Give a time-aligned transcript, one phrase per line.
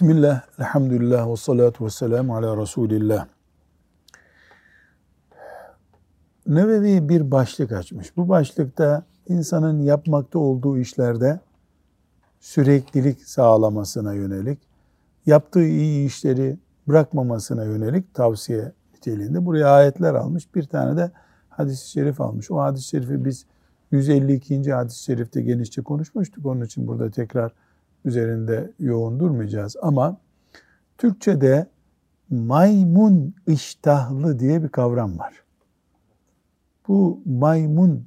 [0.00, 3.26] Bismillah, elhamdülillah ve salatu ve selamu ala Resulillah.
[6.46, 8.16] Nevevi bir başlık açmış.
[8.16, 11.40] Bu başlıkta insanın yapmakta olduğu işlerde
[12.40, 14.58] süreklilik sağlamasına yönelik,
[15.26, 16.58] yaptığı iyi işleri
[16.88, 20.54] bırakmamasına yönelik tavsiye niteliğinde buraya ayetler almış.
[20.54, 21.10] Bir tane de
[21.48, 22.50] hadis-i şerif almış.
[22.50, 23.46] O hadis-i şerifi biz
[23.90, 24.72] 152.
[24.72, 26.46] hadis-i şerifte genişçe konuşmuştuk.
[26.46, 27.52] Onun için burada tekrar
[28.04, 29.76] üzerinde yoğun durmayacağız.
[29.82, 30.16] Ama
[30.98, 31.66] Türkçe'de
[32.30, 35.42] maymun iştahlı diye bir kavram var.
[36.88, 38.06] Bu maymun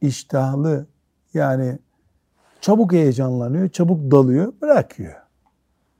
[0.00, 0.86] iştahlı
[1.34, 1.78] yani
[2.60, 5.26] çabuk heyecanlanıyor, çabuk dalıyor, bırakıyor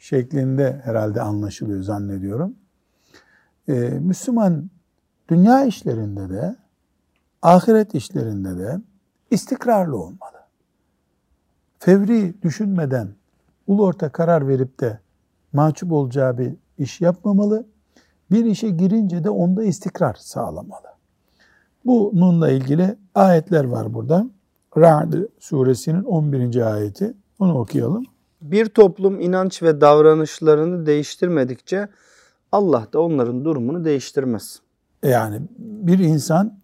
[0.00, 2.54] şeklinde herhalde anlaşılıyor zannediyorum.
[3.68, 4.70] Ee, Müslüman
[5.28, 6.56] dünya işlerinde de
[7.42, 8.80] ahiret işlerinde de
[9.30, 10.40] istikrarlı olmalı.
[11.78, 13.08] Fevri düşünmeden
[13.66, 14.98] ulu orta karar verip de
[15.52, 17.66] mahcup olacağı bir iş yapmamalı.
[18.30, 20.86] Bir işe girince de onda istikrar sağlamalı.
[21.84, 24.26] Bununla ilgili ayetler var burada.
[24.76, 26.72] Ra'd suresinin 11.
[26.74, 27.14] ayeti.
[27.38, 28.04] Onu okuyalım.
[28.42, 31.88] Bir toplum inanç ve davranışlarını değiştirmedikçe
[32.52, 34.60] Allah da onların durumunu değiştirmez.
[35.02, 36.58] Yani bir insan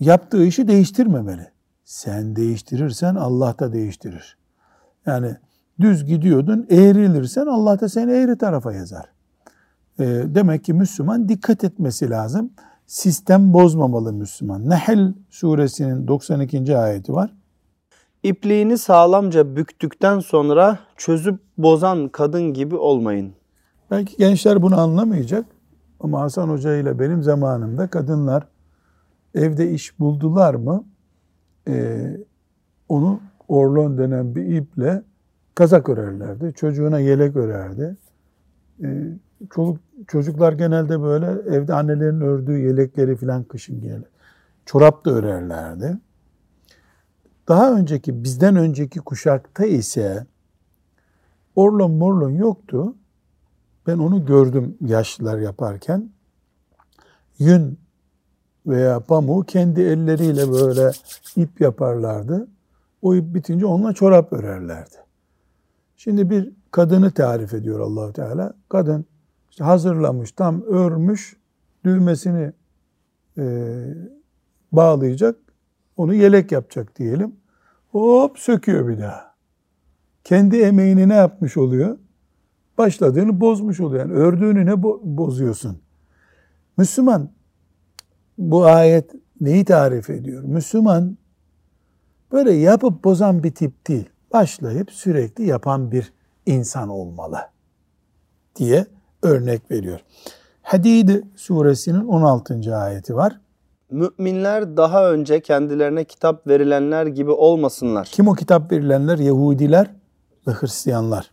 [0.00, 1.50] yaptığı işi değiştirmemeli.
[1.84, 4.36] Sen değiştirirsen Allah da değiştirir.
[5.06, 5.36] Yani
[5.80, 9.04] düz gidiyordun, eğrilirsen Allah da seni eğri tarafa yazar.
[9.98, 12.50] E, demek ki Müslüman dikkat etmesi lazım.
[12.86, 14.68] Sistem bozmamalı Müslüman.
[14.68, 16.76] Nehl suresinin 92.
[16.76, 17.34] ayeti var.
[18.22, 23.32] İpliğini sağlamca büktükten sonra çözüp bozan kadın gibi olmayın.
[23.90, 25.44] Belki gençler bunu anlamayacak
[26.00, 28.48] ama Hasan Hoca ile benim zamanımda kadınlar
[29.34, 30.84] evde iş buldular mı
[31.68, 32.04] e,
[32.88, 35.02] onu orlon denen bir iple
[35.58, 36.52] kazak örerlerdi.
[36.56, 37.96] Çocuğuna yelek örerdi.
[38.82, 39.04] Ee,
[39.54, 44.00] çoluk, çocuklar genelde böyle evde annelerin ördüğü yelekleri filan kışın giyer.
[44.66, 45.98] Çorap da örerlerdi.
[47.48, 50.26] Daha önceki, bizden önceki kuşakta ise
[51.56, 52.94] orlon morlon yoktu.
[53.86, 56.10] Ben onu gördüm yaşlılar yaparken.
[57.38, 57.78] Yün
[58.66, 60.90] veya pamuğu kendi elleriyle böyle
[61.36, 62.48] ip yaparlardı.
[63.02, 65.07] O ip bitince onunla çorap örerlerdi.
[65.98, 68.54] Şimdi bir kadını tarif ediyor Allahu Teala.
[68.68, 69.04] Kadın
[69.50, 71.36] işte hazırlamış, tam örmüş,
[71.84, 72.52] düğmesini
[73.38, 73.44] e,
[74.72, 75.36] bağlayacak,
[75.96, 77.36] onu yelek yapacak diyelim.
[77.88, 79.34] Hop söküyor bir daha.
[80.24, 81.98] Kendi emeğini ne yapmış oluyor?
[82.78, 84.06] Başladığını bozmuş oluyor.
[84.06, 85.78] Yani ördüğünü ne bozuyorsun?
[86.76, 87.30] Müslüman
[88.38, 90.42] bu ayet neyi tarif ediyor?
[90.42, 91.16] Müslüman
[92.32, 94.08] böyle yapıp bozan bir tip değil.
[94.32, 96.12] Başlayıp sürekli yapan bir
[96.46, 97.38] insan olmalı
[98.56, 98.86] diye
[99.22, 100.00] örnek veriyor.
[100.62, 102.76] Hadid suresinin 16.
[102.76, 103.40] ayeti var.
[103.90, 108.08] Müminler daha önce kendilerine kitap verilenler gibi olmasınlar.
[108.12, 109.18] Kim o kitap verilenler?
[109.18, 109.90] Yahudiler
[110.46, 111.30] ve Hristiyanlar.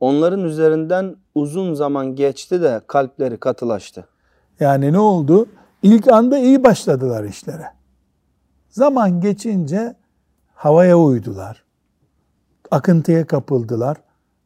[0.00, 4.08] Onların üzerinden uzun zaman geçti de kalpleri katılaştı.
[4.60, 5.46] Yani ne oldu?
[5.82, 7.66] İlk anda iyi başladılar işlere.
[8.68, 9.96] Zaman geçince
[10.54, 11.63] havaya uydular.
[12.74, 13.96] Akıntıya kapıldılar.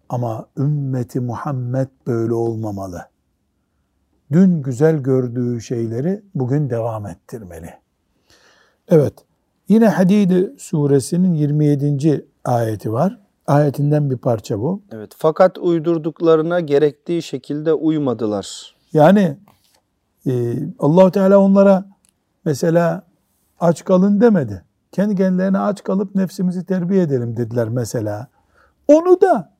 [0.08, 3.02] Ama ümmeti Muhammed böyle olmamalı.
[4.32, 7.70] Dün güzel gördüğü şeyleri bugün devam ettirmeli.
[8.88, 9.12] Evet.
[9.68, 12.26] Yine Hadid suresinin 27.
[12.44, 13.18] ayeti var.
[13.46, 14.82] Ayetinden bir parça bu.
[14.92, 15.12] Evet.
[15.16, 18.76] Fakat uydurduklarına gerektiği şekilde uymadılar.
[18.92, 19.38] Yani
[20.26, 21.84] e, Allahu Teala onlara
[22.44, 23.02] mesela
[23.60, 24.64] aç kalın demedi.
[24.92, 28.28] Kendi kendilerine aç kalıp nefsimizi terbiye edelim dediler mesela.
[28.88, 29.52] Onu da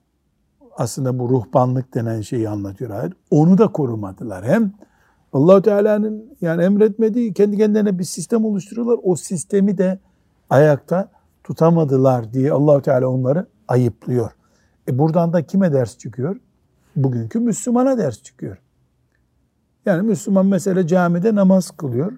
[0.77, 3.13] aslında bu ruhbanlık denen şeyi anlatıyor ayet.
[3.31, 4.45] Onu da korumadılar.
[4.45, 4.73] Hem
[5.33, 8.99] Allahu Teala'nın yani emretmediği kendi kendilerine bir sistem oluşturuyorlar.
[9.03, 9.99] O sistemi de
[10.51, 11.11] ayakta
[11.45, 14.31] tutamadılar diye Allahu Teala onları ayıplıyor.
[14.89, 16.41] E buradan da kime ders çıkıyor?
[16.97, 18.59] Bugünkü Müslümana ders çıkıyor.
[19.87, 22.13] Yani Müslüman mesela camide namaz kılıyor.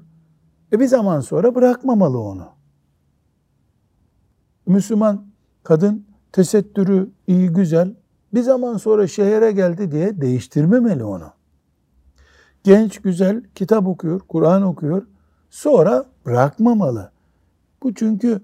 [0.73, 2.60] E bir zaman sonra bırakmamalı onu.
[4.71, 5.27] Müslüman
[5.63, 7.95] kadın tesettürü iyi güzel
[8.35, 11.33] bir zaman sonra şehre geldi diye değiştirmemeli onu.
[12.65, 15.03] Genç güzel kitap okuyor, Kur'an okuyor.
[15.51, 17.11] Sonra bırakmamalı.
[17.83, 18.41] Bu çünkü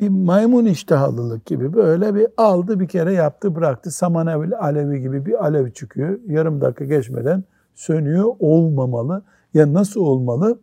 [0.00, 3.90] bir maymun iştahlılık gibi böyle bir aldı bir kere yaptı bıraktı.
[3.90, 6.18] Saman alevi gibi bir alev çıkıyor.
[6.26, 7.44] Yarım dakika geçmeden
[7.74, 9.22] sönüyor olmamalı.
[9.54, 10.58] Ya nasıl olmalı?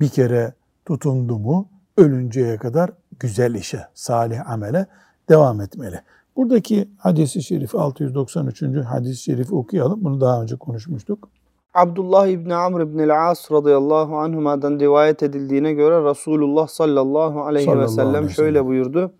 [0.00, 0.52] Bir kere
[0.84, 4.86] tutundu mu ölünceye kadar güzel işe, salih amele
[5.28, 6.00] devam etmeli.
[6.36, 8.62] Buradaki hadisi şerif 693.
[8.62, 10.04] hadis-i şerif okuyalım.
[10.04, 11.28] Bunu daha önce konuşmuştuk.
[11.74, 17.88] Abdullah İbni Amr İbni As radıyallahu anhuma'dan rivayet edildiğine göre Resulullah sallallahu aleyhi Sallallahu ve
[17.88, 18.66] sellem aleyhi şöyle sellem.
[18.66, 19.12] buyurdu.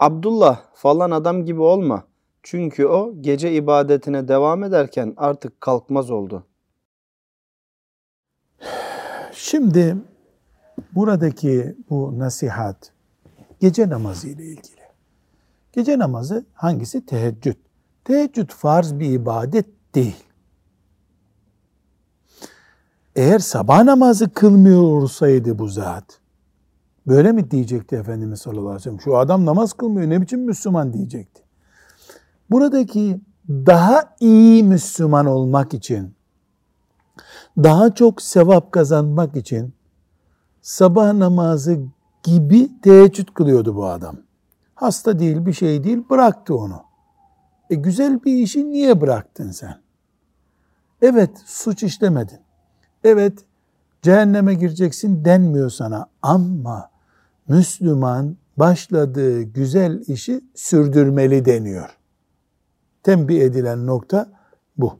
[0.00, 2.04] Abdullah falan adam gibi olma.
[2.42, 6.44] Çünkü o gece ibadetine devam ederken artık kalkmaz oldu.
[9.32, 9.96] Şimdi
[10.92, 12.93] buradaki bu nasihat
[13.64, 14.84] gece namazı ile ilgili.
[15.72, 17.06] Gece namazı hangisi?
[17.06, 17.56] Teheccüd.
[18.04, 20.24] Teheccüd farz bir ibadet değil.
[23.16, 26.20] Eğer sabah namazı kılmıyor olsaydı bu zat,
[27.06, 29.00] böyle mi diyecekti Efendimiz sallallahu aleyhi ve sellem?
[29.00, 31.42] Şu adam namaz kılmıyor ne biçim Müslüman diyecekti.
[32.50, 36.14] Buradaki daha iyi Müslüman olmak için,
[37.58, 39.74] daha çok sevap kazanmak için
[40.62, 41.80] sabah namazı
[42.24, 44.16] gibi teheccüd kılıyordu bu adam.
[44.74, 46.82] Hasta değil bir şey değil bıraktı onu.
[47.70, 49.74] E güzel bir işi niye bıraktın sen?
[51.02, 52.38] Evet suç işlemedin.
[53.04, 53.44] Evet
[54.02, 56.90] cehenneme gireceksin denmiyor sana ama
[57.48, 61.96] Müslüman başladığı güzel işi sürdürmeli deniyor.
[63.02, 64.28] Tembih edilen nokta
[64.76, 64.98] bu.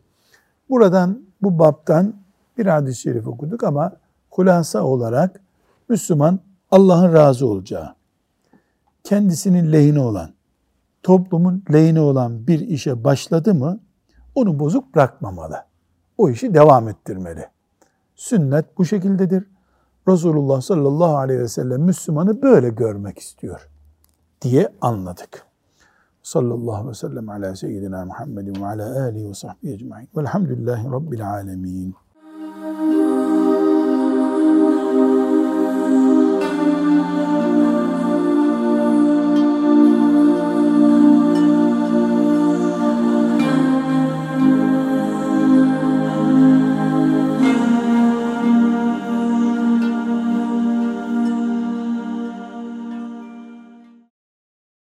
[0.70, 2.14] Buradan bu baptan
[2.58, 3.92] bir hadis-i şerif okuduk ama
[4.30, 5.40] hulasa olarak
[5.88, 6.40] Müslüman
[6.74, 7.94] Allah'ın razı olacağı,
[9.04, 10.30] kendisinin lehine olan,
[11.02, 13.80] toplumun lehine olan bir işe başladı mı
[14.34, 15.56] onu bozuk bırakmamalı.
[16.18, 17.46] O işi devam ettirmeli.
[18.14, 19.44] Sünnet bu şekildedir.
[20.08, 23.68] Resulullah sallallahu aleyhi ve sellem Müslümanı böyle görmek istiyor
[24.42, 25.46] diye anladık.
[26.22, 30.08] Sallallahu aleyhi ve sellem ala seyyidina Muhammedin ve ala alihi ve sahbihi ecma'in.
[30.16, 31.94] Velhamdülillahi Rabbil alemin.